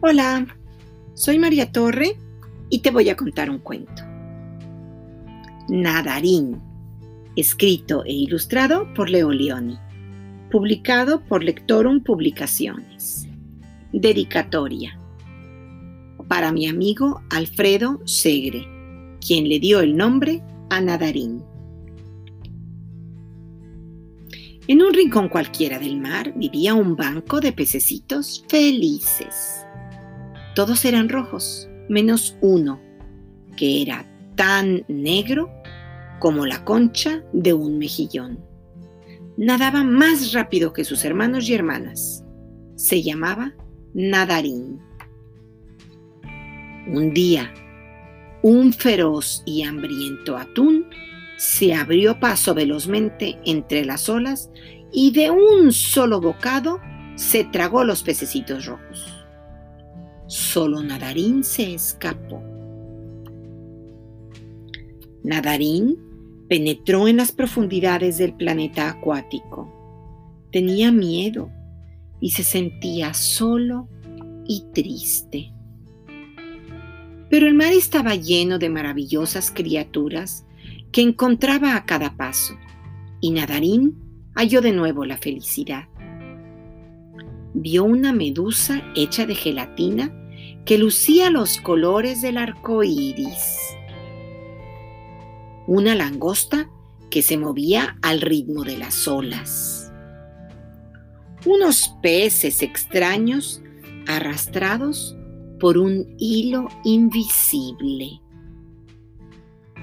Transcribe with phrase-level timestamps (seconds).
[0.00, 0.46] Hola,
[1.14, 2.16] soy María Torre
[2.70, 4.04] y te voy a contar un cuento.
[5.68, 6.62] Nadarín,
[7.34, 9.76] escrito e ilustrado por Leo Leoni,
[10.52, 13.26] publicado por Lectorum Publicaciones.
[13.92, 14.96] Dedicatoria.
[16.28, 18.68] Para mi amigo Alfredo Segre,
[19.20, 21.42] quien le dio el nombre a Nadarín.
[24.68, 29.64] En un rincón cualquiera del mar vivía un banco de pececitos felices.
[30.54, 32.80] Todos eran rojos, menos uno,
[33.56, 35.50] que era tan negro
[36.20, 38.38] como la concha de un mejillón.
[39.36, 42.24] Nadaba más rápido que sus hermanos y hermanas.
[42.76, 43.54] Se llamaba
[43.94, 44.80] Nadarín.
[46.88, 47.52] Un día,
[48.42, 50.86] un feroz y hambriento atún
[51.36, 54.50] se abrió paso velozmente entre las olas
[54.92, 56.80] y de un solo bocado
[57.14, 59.17] se tragó los pececitos rojos.
[60.28, 62.42] Solo Nadarín se escapó.
[65.24, 65.96] Nadarín
[66.50, 69.72] penetró en las profundidades del planeta acuático.
[70.52, 71.50] Tenía miedo
[72.20, 73.88] y se sentía solo
[74.46, 75.50] y triste.
[77.30, 80.44] Pero el mar estaba lleno de maravillosas criaturas
[80.92, 82.54] que encontraba a cada paso,
[83.22, 83.96] y Nadarín
[84.34, 85.88] halló de nuevo la felicidad.
[87.54, 90.12] Vio una medusa hecha de gelatina
[90.64, 93.58] que lucía los colores del arco iris.
[95.66, 96.70] Una langosta
[97.10, 99.92] que se movía al ritmo de las olas.
[101.46, 103.62] Unos peces extraños
[104.06, 105.16] arrastrados
[105.58, 108.20] por un hilo invisible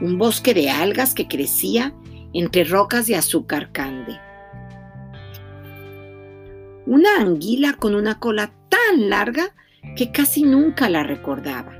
[0.00, 1.94] un bosque de algas que crecía
[2.32, 4.18] entre rocas de azúcar cande.
[6.86, 9.54] Una anguila con una cola tan larga
[9.96, 11.72] que casi nunca la recordaba.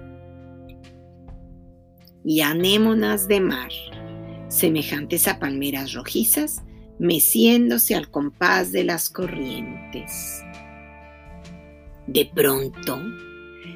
[2.25, 3.71] Y anémonas de mar,
[4.49, 6.62] semejantes a palmeras rojizas,
[6.99, 10.43] meciéndose al compás de las corrientes.
[12.06, 13.00] De pronto,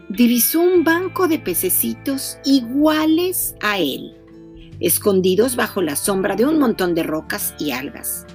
[0.09, 4.17] divisó un banco de pececitos iguales a él
[4.81, 8.27] escondidos bajo la sombra de un montón de rocas y algas.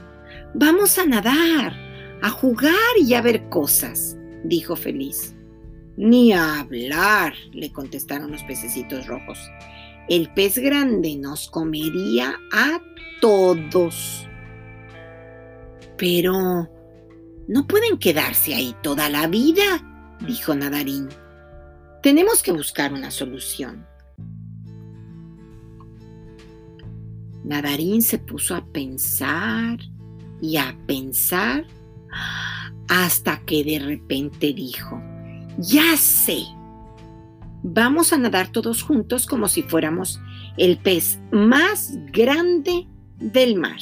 [0.54, 1.74] Vamos a nadar,
[2.22, 5.36] a jugar y a ver cosas, dijo feliz.
[5.98, 9.40] Ni a hablar, le contestaron los pececitos rojos.
[10.10, 12.82] El pez grande nos comería a
[13.22, 14.28] todos.
[15.98, 16.70] Pero
[17.48, 21.10] no pueden quedarse ahí toda la vida, dijo Nadarín.
[22.04, 23.86] Tenemos que buscar una solución.
[27.44, 29.78] Nadarín se puso a pensar
[30.42, 31.66] y a pensar
[32.88, 35.02] hasta que de repente dijo,
[35.58, 36.44] ya sé,
[37.64, 40.20] vamos a nadar todos juntos como si fuéramos
[40.58, 42.88] el pez más grande
[43.18, 43.80] del mar.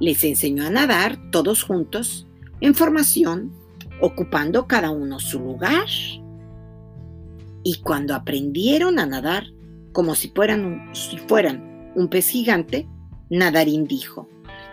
[0.00, 2.26] Les enseñó a nadar todos juntos
[2.60, 3.52] en formación,
[4.00, 5.86] ocupando cada uno su lugar.
[7.64, 9.44] Y cuando aprendieron a nadar
[9.92, 12.88] como si fueran, si fueran un pez gigante,
[13.30, 14.28] Nadarín dijo,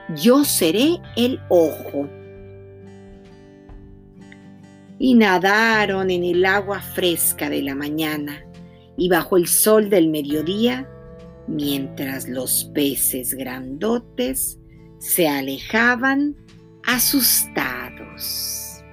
[0.10, 2.10] yo seré el ojo.
[4.98, 8.46] Y nadaron en el agua fresca de la mañana
[8.98, 10.90] y bajo el sol del mediodía,
[11.48, 14.58] mientras los peces grandotes
[15.00, 16.36] se alejaban
[16.86, 18.84] asustados.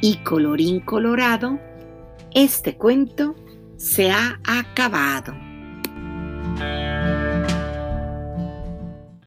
[0.00, 1.58] Y colorín colorado,
[2.32, 3.34] este cuento
[3.76, 5.34] se ha acabado.